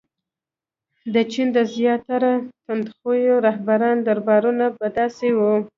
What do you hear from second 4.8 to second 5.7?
داسې وو.